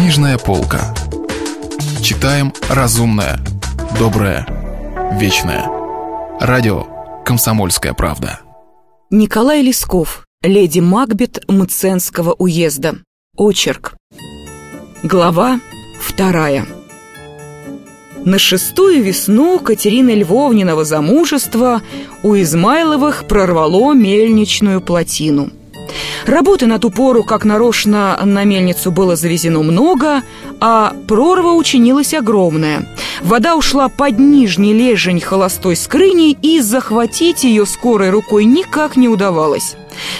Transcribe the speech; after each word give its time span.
Книжная 0.00 0.38
полка. 0.38 0.94
Читаем 2.02 2.54
разумное, 2.70 3.38
доброе, 3.98 4.46
вечное. 5.20 5.66
Радио 6.40 6.86
«Комсомольская 7.22 7.92
правда». 7.92 8.40
Николай 9.10 9.60
Лесков, 9.60 10.24
леди 10.42 10.80
Макбет 10.80 11.44
Мценского 11.48 12.32
уезда. 12.32 12.94
Очерк. 13.36 13.94
Глава 15.02 15.60
вторая. 16.00 16.64
На 18.24 18.38
шестую 18.38 19.04
весну 19.04 19.58
Катерины 19.58 20.12
Львовниного 20.12 20.86
замужества 20.86 21.82
у 22.22 22.34
Измайловых 22.36 23.28
прорвало 23.28 23.92
мельничную 23.92 24.80
плотину– 24.80 25.50
Работы 26.26 26.66
на 26.66 26.78
ту 26.78 26.90
пору, 26.90 27.24
как 27.24 27.44
нарочно 27.44 28.18
на 28.24 28.44
мельницу 28.44 28.90
было 28.90 29.16
завезено 29.16 29.62
много, 29.62 30.22
а 30.60 30.94
прорва 31.08 31.52
учинилась 31.52 32.14
огромная. 32.14 32.86
Вода 33.22 33.56
ушла 33.56 33.88
под 33.88 34.18
нижний 34.18 34.72
лежень 34.72 35.20
холостой 35.20 35.76
скрыни, 35.76 36.32
и 36.32 36.60
захватить 36.60 37.44
ее 37.44 37.66
скорой 37.66 38.10
рукой 38.10 38.44
никак 38.44 38.96
не 38.96 39.08
удавалось. 39.08 39.76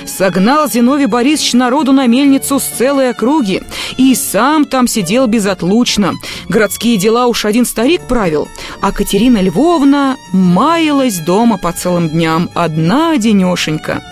Согнал 0.06 0.68
Зиновий 0.68 1.06
Борисович 1.06 1.54
народу 1.54 1.92
на 1.92 2.06
мельницу 2.06 2.58
с 2.58 2.64
целой 2.64 3.10
округи. 3.10 3.62
И 3.96 4.14
сам 4.14 4.64
там 4.64 4.86
сидел 4.86 5.26
безотлучно. 5.26 6.14
Городские 6.48 6.96
дела 6.96 7.26
уж 7.26 7.44
один 7.44 7.64
старик 7.64 8.02
правил. 8.02 8.48
А 8.80 8.92
Катерина 8.92 9.40
Львовна 9.40 10.16
маялась 10.32 11.18
дома 11.18 11.58
по 11.58 11.72
целым 11.72 12.08
дням. 12.08 12.50
Одна 12.54 13.16
денешенька 13.16 14.02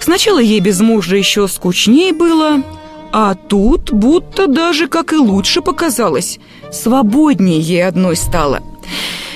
Сначала 0.00 0.38
ей 0.38 0.60
без 0.60 0.80
мужа 0.80 1.16
еще 1.16 1.48
скучнее 1.48 2.12
было, 2.12 2.62
а 3.12 3.34
тут 3.36 3.92
будто 3.92 4.46
даже, 4.46 4.88
как 4.88 5.12
и 5.12 5.16
лучше 5.16 5.62
показалось, 5.62 6.40
свободнее 6.72 7.60
ей 7.60 7.86
одной 7.86 8.16
стало. 8.16 8.60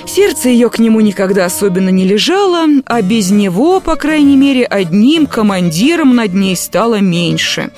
Сердце 0.05 0.49
ее 0.49 0.69
к 0.69 0.79
нему 0.79 1.01
никогда 1.01 1.45
особенно 1.45 1.91
не 1.91 2.05
лежало, 2.05 2.65
а 2.87 3.03
без 3.03 3.31
него, 3.31 3.79
по 3.79 3.95
крайней 3.95 4.37
мере, 4.37 4.65
одним 4.65 5.27
командиром 5.27 6.17
над 6.17 6.35
ней 6.35 6.57
стало 6.57 6.97
меньше. 7.01 7.71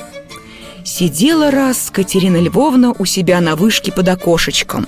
Сидела 0.84 1.50
раз 1.50 1.90
Катерина 1.92 2.38
Львовна 2.38 2.94
у 2.98 3.04
себя 3.04 3.40
на 3.40 3.54
вышке 3.54 3.92
под 3.92 4.08
окошечком. 4.08 4.86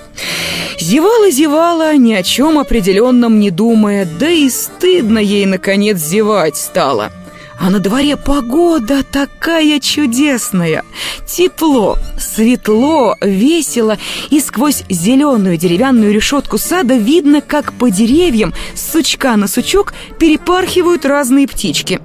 Зевала-зевала, 0.80 1.94
ни 1.96 2.14
о 2.14 2.22
чем 2.22 2.58
определенном 2.58 3.38
не 3.38 3.50
думая, 3.50 4.08
да 4.18 4.30
и 4.30 4.48
стыдно 4.48 5.18
ей, 5.18 5.44
наконец, 5.44 5.98
зевать 5.98 6.56
стало– 6.56 7.12
а 7.58 7.70
на 7.70 7.78
дворе 7.78 8.16
погода 8.16 9.02
такая 9.02 9.80
чудесная. 9.80 10.84
Тепло, 11.26 11.98
светло, 12.18 13.16
весело, 13.20 13.98
и 14.30 14.40
сквозь 14.40 14.84
зеленую 14.88 15.56
деревянную 15.56 16.12
решетку 16.12 16.58
сада 16.58 16.94
видно, 16.94 17.40
как 17.40 17.72
по 17.72 17.90
деревьям 17.90 18.52
с 18.74 18.92
сучка 18.92 19.36
на 19.36 19.48
сучок 19.48 19.94
перепархивают 20.18 21.04
разные 21.04 21.46
птички. 21.46 22.00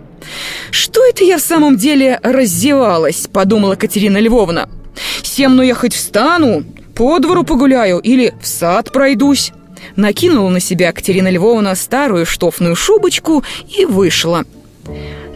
«Что 0.71 1.05
это 1.05 1.23
я 1.23 1.37
в 1.37 1.41
самом 1.41 1.77
деле 1.77 2.19
раздевалась?»– 2.23 3.27
подумала 3.31 3.75
Катерина 3.75 4.17
Львовна. 4.17 4.69
«Семну 5.23 5.61
я 5.61 5.75
хоть 5.75 5.93
встану, 5.93 6.63
по 6.95 7.19
двору 7.19 7.43
погуляю 7.43 7.99
или 7.99 8.33
в 8.41 8.47
сад 8.47 8.91
пройдусь». 8.91 9.51
Накинула 9.95 10.49
на 10.49 10.59
себя 10.59 10.91
Катерина 10.91 11.29
Львовна 11.29 11.75
старую 11.75 12.25
штофную 12.25 12.75
шубочку 12.75 13.43
и 13.77 13.85
вышла. 13.85 14.43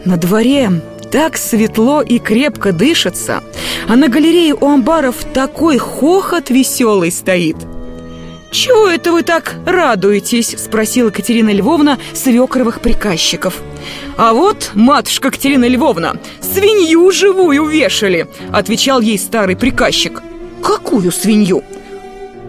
На 0.04 0.16
дворе 0.16 0.70
так 1.12 1.36
светло 1.36 2.02
и 2.02 2.18
крепко 2.18 2.72
дышится, 2.72 3.42
а 3.88 3.96
на 3.96 4.08
галерее 4.08 4.54
у 4.54 4.66
амбаров 4.66 5.16
такой 5.32 5.78
хохот 5.78 6.50
веселый 6.50 7.12
стоит. 7.12 7.56
«Чего 8.50 8.88
это 8.88 9.12
вы 9.12 9.22
так 9.22 9.54
радуетесь?»– 9.64 10.54
спросила 10.58 11.10
Катерина 11.10 11.50
Львовна 11.50 11.98
свекровых 12.12 12.80
приказчиков. 12.80 13.62
«А 14.16 14.34
вот, 14.34 14.72
матушка 14.74 15.30
Катерина 15.30 15.66
Львовна, 15.66 16.16
свинью 16.40 17.10
живую 17.12 17.64
вешали!»– 17.64 18.26
отвечал 18.52 19.00
ей 19.00 19.18
старый 19.18 19.56
приказчик. 19.56 20.22
«Какую 20.62 21.12
свинью?» 21.12 21.62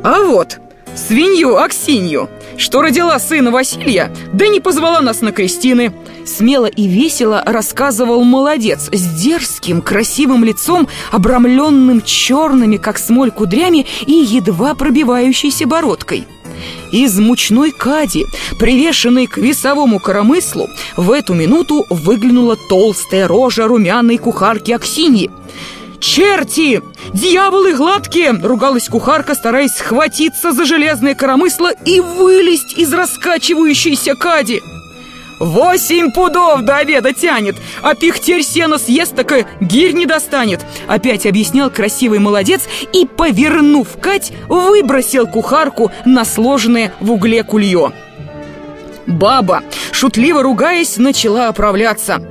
«А 0.04 0.24
вот, 0.24 0.60
свинью 0.96 1.58
Аксинью, 1.58 2.30
что 2.58 2.82
родила 2.82 3.18
сына 3.20 3.52
Василия, 3.52 4.12
да 4.34 4.48
не 4.48 4.60
позвала 4.60 5.00
нас 5.02 5.22
на 5.22 5.32
крестины. 5.32 5.94
Смело 6.26 6.66
и 6.66 6.88
весело 6.88 7.44
рассказывал 7.46 8.24
молодец 8.24 8.90
с 8.92 9.22
дерзким, 9.22 9.82
красивым 9.82 10.44
лицом, 10.44 10.88
обрамленным 11.12 12.02
черными, 12.02 12.78
как 12.78 12.98
смоль, 12.98 13.32
кудрями 13.32 13.86
и 14.06 14.14
едва 14.14 14.74
пробивающейся 14.74 15.68
бородкой. 15.68 16.26
Из 16.92 17.18
мучной 17.20 17.72
кади, 17.72 18.26
привешенной 18.60 19.28
к 19.28 19.38
весовому 19.38 20.00
коромыслу, 20.00 20.70
в 20.96 21.12
эту 21.12 21.34
минуту 21.34 21.86
выглянула 21.90 22.56
толстая 22.70 23.28
рожа 23.28 23.68
румяной 23.68 24.18
кухарки 24.18 24.72
Аксиньи. 24.72 25.30
«Черти! 26.00 26.82
Дьяволы 27.14 27.74
гладкие!»— 27.76 28.32
ругалась 28.44 28.90
кухарка, 28.90 29.36
стараясь 29.36 29.72
схватиться 29.72 30.52
за 30.52 30.66
железное 30.66 31.16
коромысло 31.16 31.72
и 31.86 32.02
вылезть 32.02 32.78
из 32.78 32.94
раскачивающейся 32.94 34.14
кади. 34.16 34.62
Восемь 35.44 36.10
пудов 36.12 36.62
до 36.62 36.78
обеда 36.78 37.12
тянет, 37.14 37.58
а 37.82 37.96
пихтерь 37.96 38.44
сено 38.44 38.78
съест, 38.78 39.14
так 39.14 39.34
и 39.34 39.46
гирь 39.60 39.92
не 39.92 40.06
достанет. 40.06 40.62
Опять 40.88 41.26
объяснял 41.26 41.70
красивый 41.70 42.20
молодец 42.20 42.62
и, 42.94 43.06
повернув 43.06 43.90
Кать, 44.00 44.32
выбросил 44.48 45.28
кухарку 45.28 45.92
на 46.06 46.24
сложенное 46.24 46.94
в 47.02 47.12
угле 47.12 47.44
кулье. 47.44 47.92
Баба, 49.06 49.64
шутливо 49.92 50.44
ругаясь, 50.44 50.96
начала 50.96 51.50
оправляться. 51.50 52.26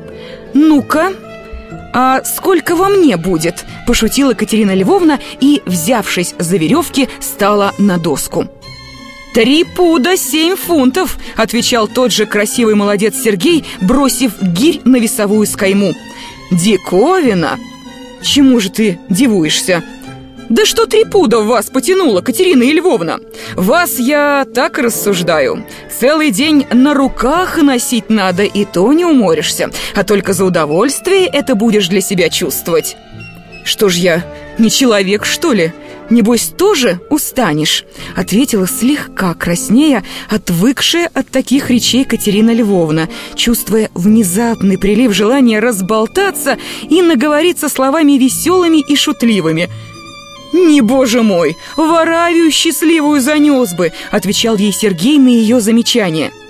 «Ну-ка, 0.54 1.12
а 1.92 2.24
сколько 2.24 2.74
во 2.74 2.88
мне 2.88 3.18
будет?»– 3.18 3.66
пошутила 3.86 4.32
Катерина 4.32 4.74
Львовна 4.74 5.20
и, 5.38 5.60
взявшись 5.66 6.34
за 6.38 6.56
веревки, 6.56 7.10
стала 7.20 7.72
на 7.76 7.98
доску. 7.98 8.48
«Три 9.34 9.64
пуда 9.64 10.16
семь 10.16 10.56
фунтов!»— 10.56 11.16
отвечал 11.36 11.88
тот 11.88 12.12
же 12.12 12.26
красивый 12.26 12.74
молодец 12.74 13.14
Сергей, 13.16 13.64
бросив 13.80 14.32
гирь 14.42 14.80
на 14.84 14.96
весовую 14.96 15.46
скайму. 15.46 15.94
«Диковина!» 16.50 17.58
«Чему 18.22 18.60
же 18.60 18.70
ты 18.70 18.98
дивуешься?» 19.08 19.82
«Да 20.50 20.66
что 20.66 20.86
три 20.86 21.04
пуда 21.04 21.40
в 21.40 21.46
вас 21.46 21.70
потянуло, 21.70 22.20
Катерина 22.20 22.62
Львовна? 22.62 23.20
Вас 23.54 23.98
я 23.98 24.46
так 24.54 24.76
рассуждаю. 24.76 25.64
Целый 25.98 26.30
день 26.30 26.66
на 26.70 26.92
руках 26.92 27.56
носить 27.56 28.10
надо, 28.10 28.42
и 28.42 28.66
то 28.66 28.92
не 28.92 29.06
уморишься. 29.06 29.70
А 29.94 30.04
только 30.04 30.34
за 30.34 30.44
удовольствие 30.44 31.24
это 31.24 31.54
будешь 31.54 31.88
для 31.88 32.02
себя 32.02 32.28
чувствовать». 32.28 32.96
«Что 33.64 33.88
ж 33.88 33.96
я, 33.96 34.26
не 34.58 34.70
человек, 34.70 35.24
что 35.24 35.52
ли?» 35.52 35.72
«Небось, 36.10 36.52
тоже 36.56 37.00
устанешь?» 37.10 37.84
Ответила 38.16 38.66
слегка 38.66 39.34
краснея, 39.34 40.04
отвыкшая 40.28 41.10
от 41.12 41.28
таких 41.28 41.70
речей 41.70 42.04
Катерина 42.04 42.52
Львовна, 42.52 43.08
чувствуя 43.34 43.90
внезапный 43.94 44.78
прилив 44.78 45.12
желания 45.12 45.60
разболтаться 45.60 46.58
и 46.88 47.00
наговориться 47.02 47.68
словами 47.68 48.12
веселыми 48.12 48.84
и 48.86 48.96
шутливыми. 48.96 49.70
«Не, 50.52 50.82
боже 50.82 51.22
мой, 51.22 51.56
в 51.76 51.94
Аравию 51.94 52.50
счастливую 52.50 53.20
занес 53.20 53.72
бы!» 53.72 53.92
Отвечал 54.10 54.56
ей 54.56 54.72
Сергей 54.72 55.18
на 55.18 55.28
ее 55.28 55.60
замечание– 55.60 56.30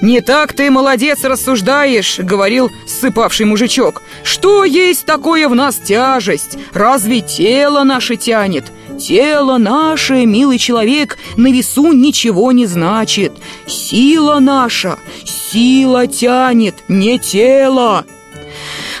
«Не 0.00 0.20
так 0.20 0.52
ты, 0.52 0.70
молодец, 0.70 1.24
рассуждаешь»,— 1.24 2.18
говорил 2.20 2.70
ссыпавший 2.86 3.46
мужичок. 3.46 4.02
«Что 4.22 4.64
есть 4.64 5.04
такое 5.06 5.48
в 5.48 5.54
нас 5.56 5.76
тяжесть? 5.76 6.56
Разве 6.72 7.20
тело 7.20 7.82
наше 7.84 8.16
тянет?» 8.16 8.66
«Тело 8.98 9.58
наше, 9.58 10.26
милый 10.26 10.58
человек, 10.58 11.18
на 11.36 11.52
весу 11.52 11.92
ничего 11.92 12.50
не 12.50 12.66
значит. 12.66 13.32
Сила 13.64 14.40
наша, 14.40 14.98
сила 15.24 16.08
тянет, 16.08 16.74
не 16.88 17.18
тело». 17.20 18.04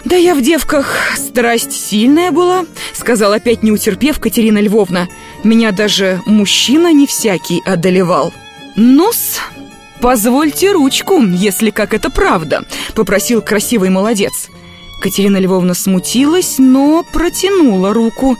«Да 0.04 0.14
я 0.14 0.36
в 0.36 0.40
девках 0.40 0.94
страсть 1.16 1.72
сильная 1.72 2.30
была»,— 2.30 2.64
сказал 2.92 3.32
опять 3.32 3.64
не 3.64 3.72
утерпев 3.72 4.20
Катерина 4.20 4.58
Львовна. 4.58 5.08
«Меня 5.42 5.72
даже 5.72 6.20
мужчина 6.26 6.92
не 6.92 7.08
всякий 7.08 7.60
одолевал». 7.66 8.32
«Ну-с», 8.76 9.40
«Позвольте 10.00 10.72
ручку, 10.72 11.20
если 11.22 11.70
как 11.70 11.92
это 11.92 12.10
правда»,— 12.10 12.64
попросил 12.94 13.42
красивый 13.42 13.90
молодец. 13.90 14.48
Катерина 15.00 15.38
Львовна 15.38 15.74
смутилась, 15.74 16.56
но 16.58 17.04
протянула 17.12 17.92
руку. 17.92 18.36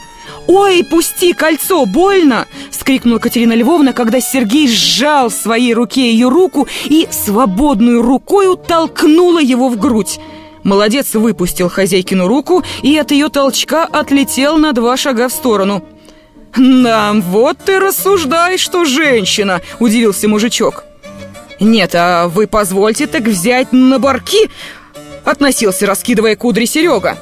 «Ой, 0.46 0.84
пусти 0.84 1.32
кольцо, 1.32 1.84
больно!»— 1.84 2.46
вскрикнула 2.70 3.19
Катерина 3.19 3.55
Львовна, 3.55 3.93
когда 3.93 4.20
Сергей 4.20 4.69
сжал 4.69 5.31
своей 5.31 5.75
руке 5.75 6.10
ее 6.12 6.28
руку 6.28 6.69
и 6.84 7.08
свободную 7.10 8.02
рукой 8.02 8.56
толкнула 8.56 9.40
его 9.40 9.69
в 9.69 9.78
грудь. 9.78 10.20
Молодец 10.62 11.14
выпустил 11.14 11.69
хозяйкину 11.69 12.28
руку 12.28 12.62
и 12.82 12.96
от 12.96 13.11
ее 13.11 13.28
толчка 13.31 13.84
отлетел 13.84 14.58
на 14.58 14.72
два 14.72 14.96
шага 14.96 15.28
в 15.28 15.32
сторону. 15.32 15.84
«Да, 16.56 17.12
вот 17.14 17.58
ты 17.58 17.78
рассуждаешь, 17.78 18.61
что 18.61 18.84
женщина!»– 18.84 19.61
удивился 19.81 20.28
мужичок. 20.28 20.88
«Нет, 21.60 21.94
а 21.94 22.28
вы 22.28 22.46
позвольте 22.46 23.06
так 23.06 23.22
взять 23.22 23.72
на 23.72 23.99
барки!»– 23.99 24.50
относился, 25.25 25.87
раскидывая 25.87 26.37
кудри 26.37 26.66
Серега. 26.66 27.19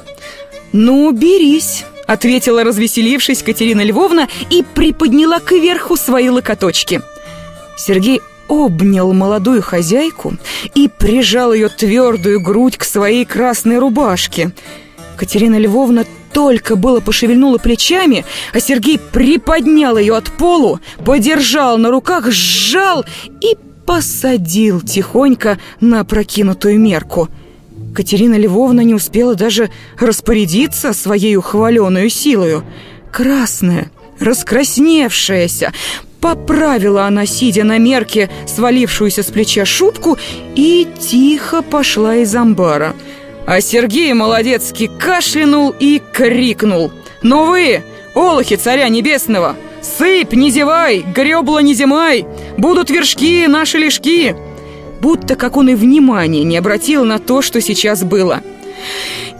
«Ну, 0.73 1.11
берись!»— 1.11 1.85
ответила, 2.07 2.63
развеселившись 2.63 3.41
Катерина 3.41 3.81
Львовна 3.81 4.27
и 4.49 4.63
приподняла 4.63 5.39
кверху 5.39 5.97
свои 5.97 6.29
локоточки. 6.29 7.01
Сергей 7.77 8.21
обнял 8.47 9.11
молодую 9.11 9.61
хозяйку 9.61 10.35
и 10.73 10.87
прижал 10.87 11.53
ее 11.53 11.69
твердую 11.69 12.39
грудь 12.39 12.77
к 12.77 12.83
своей 12.83 13.25
красной 13.25 13.79
рубашке. 13.79 14.51
Катерина 15.17 15.57
Львовна 15.57 16.05
только 16.31 16.75
было 16.75 16.99
пошевельнула 16.99 17.57
плечами, 17.57 18.23
а 18.53 18.59
Сергей 18.59 18.99
приподнял 18.99 19.97
ее 19.97 20.15
от 20.15 20.31
полу, 20.37 20.79
подержал 21.03 21.77
на 21.77 21.89
руках, 21.89 22.29
сжал 22.31 23.03
и 23.41 23.57
посадил 23.87 24.81
тихонько 24.81 25.57
на 25.79 26.03
прокинутую 26.03 26.79
мерку. 26.79 27.29
Катерина 27.95 28.35
Львовна 28.35 28.81
не 28.81 28.93
успела 28.93 29.33
даже 29.33 29.71
распорядиться 29.97 30.93
своей 30.93 31.37
ухваленную 31.37 32.09
силою. 32.09 32.63
Красная, 33.11 33.89
раскрасневшаяся, 34.19 35.73
Поправила 36.19 37.05
она, 37.05 37.27
сидя 37.27 37.63
на 37.63 37.77
мерке, 37.77 38.29
свалившуюся 38.47 39.21
с 39.21 39.27
плеча 39.27 39.65
шубку 39.65 40.17
и 40.55 40.87
тихо 40.99 41.61
пошла 41.61 42.15
из 42.15 42.35
амбара. 42.35 42.95
А 43.45 43.61
Сергей 43.61 44.11
молодецкий 44.13 44.89
кашлянул 44.99 45.73
и 45.79 46.01
крикнул. 46.11 46.91
«Ну 47.21 47.45
вы, 47.45 47.83
олухи 48.15 48.55
царя 48.55 48.89
небесного, 48.89 49.55
сыпь, 49.87 50.33
не 50.33 50.51
зевай, 50.51 51.03
гребла 51.15 51.61
не 51.61 51.73
зимай, 51.73 52.25
будут 52.57 52.89
вершки 52.89 53.47
наши 53.47 53.77
лишки!» 53.77 54.35
Будто 54.99 55.35
как 55.35 55.57
он 55.57 55.69
и 55.69 55.75
внимания 55.75 56.43
не 56.43 56.57
обратил 56.57 57.05
на 57.05 57.19
то, 57.19 57.41
что 57.43 57.61
сейчас 57.61 58.03
было– 58.03 58.41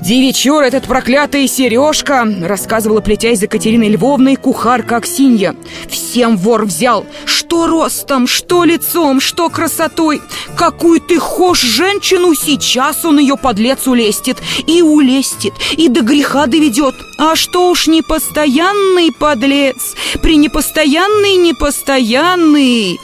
«Девичур 0.02 0.62
этот 0.62 0.86
проклятый 0.86 1.48
Сережка!» 1.48 2.28
Рассказывала, 2.42 3.02
плетясь 3.02 3.40
за 3.40 3.48
Катериной 3.48 3.90
Львовной, 3.90 4.36
кухарка 4.36 4.98
Аксинья. 4.98 5.56
«Всем 5.90 6.38
вор 6.38 6.66
взял! 6.66 7.06
Что 7.26 7.66
ростом, 7.66 8.28
что 8.28 8.64
лицом, 8.64 9.20
что 9.20 9.50
красотой! 9.50 10.22
Какую 10.56 11.02
ты 11.02 11.18
хошь 11.18 11.62
женщину, 11.62 12.36
сейчас 12.36 13.06
он 13.06 13.18
ее 13.18 13.38
подлец 13.38 13.88
улестит! 13.88 14.38
И 14.68 14.84
улестит, 14.84 15.54
и 15.76 15.90
до 15.90 16.02
греха 16.02 16.46
доведет! 16.46 16.94
А 17.18 17.36
что 17.36 17.72
уж 17.72 17.88
непостоянный 17.88 19.12
подлец! 19.12 19.96
При 20.22 20.38
непостоянный 20.38 21.38
непостоянный! 21.38 23.00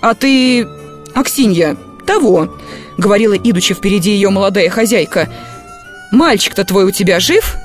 А 0.00 0.14
ты, 0.14 0.68
Аксинья, 1.12 1.76
того!» 2.06 2.54
Говорила, 2.98 3.34
идучи 3.34 3.74
впереди 3.74 4.12
ее 4.12 4.30
молодая 4.30 4.70
хозяйка– 4.70 5.28
Мальчик-то 6.10 6.64
твой 6.64 6.84
у 6.84 6.90
тебя 6.90 7.20
жив?» 7.20 7.56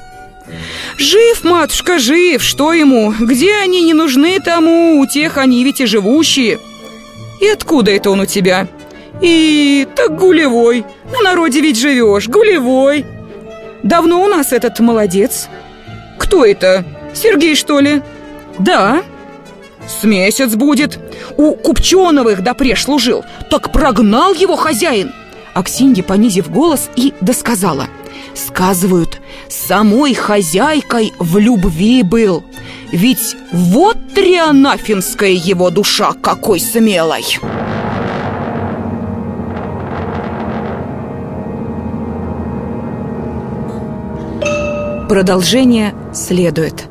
«Жив, 0.98 1.44
матушка, 1.44 2.00
жив! 2.00 2.44
Что 2.44 2.74
ему? 2.74 3.14
Где 3.20 3.56
они 3.56 3.82
не 3.82 3.94
нужны 3.94 4.40
тому? 4.40 5.00
У 5.00 5.06
тех 5.06 5.38
они 5.38 5.64
ведь 5.64 5.82
и 5.82 5.86
живущие!» 5.86 6.60
«И 7.40 7.48
откуда 7.48 7.92
это 7.92 8.10
он 8.10 8.22
у 8.22 8.26
тебя?» 8.26 8.68
«И... 9.22 9.88
так 9.96 10.16
гулевой! 10.16 10.86
На 11.12 11.22
народе 11.22 11.62
ведь 11.62 11.80
живешь, 11.80 12.28
гулевой!» 12.28 13.06
«Давно 13.84 14.24
у 14.24 14.28
нас 14.28 14.52
этот 14.52 14.80
молодец?» 14.80 15.48
«Кто 16.18 16.46
это? 16.46 16.84
Сергей, 17.14 17.56
что 17.56 17.80
ли?» 17.80 18.02
«Да». 18.60 19.04
«С 19.88 20.04
месяц 20.04 20.54
будет. 20.54 21.00
У 21.38 21.54
Купченовых 21.54 22.44
допреж 22.44 22.84
служил. 22.84 23.26
Так 23.50 23.72
прогнал 23.72 24.34
его 24.34 24.56
хозяин!» 24.56 25.12
Аксинья, 25.54 26.04
понизив 26.04 26.50
голос, 26.50 26.90
и 26.96 27.14
досказала– 27.22 27.88
Сказывают, 28.34 29.20
самой 29.50 30.14
хозяйкой 30.14 31.14
в 31.20 31.38
любви 31.38 32.04
был. 32.04 32.44
Ведь 32.92 33.36
вот 33.52 33.98
трианафинская 34.14 35.32
его 35.32 35.70
душа 35.70 36.14
какой 36.14 36.60
смелой. 36.60 37.26
Продолжение 45.10 45.94
следует 46.14 46.91